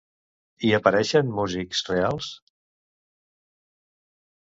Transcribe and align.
Hi 0.65 0.71
apareixen 0.77 1.29
músics 1.41 1.85
reals? 1.91 2.33